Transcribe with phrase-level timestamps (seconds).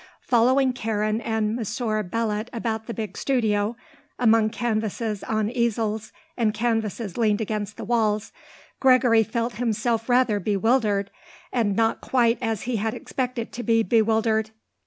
[0.21, 3.75] Following Karen and Monsieur Belot about the big studio,
[4.17, 8.31] among canvases on easels and canvases leaned against the walls,
[8.79, 11.11] Gregory felt himself rather bewildered,
[11.53, 14.49] and not quite as he had expected to be bewildered.